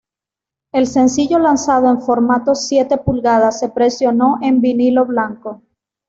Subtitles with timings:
[0.71, 5.61] El sencillo lanzado en formato siete pulgadas se presionó en vinilo blanco.